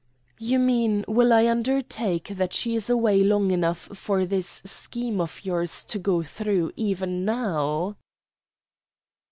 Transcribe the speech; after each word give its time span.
"You 0.39 0.57
mean, 0.57 1.05
will 1.07 1.31
I 1.31 1.47
undertake 1.47 2.29
that 2.29 2.53
she 2.53 2.75
is 2.75 2.89
away 2.89 3.23
long 3.23 3.51
enough 3.51 3.77
for 3.95 4.25
this 4.25 4.47
scheme 4.65 5.21
of 5.21 5.45
yours 5.45 5.83
to 5.83 5.99
go 5.99 6.23
through 6.23 6.71
even 6.75 7.23
now?" 7.23 7.97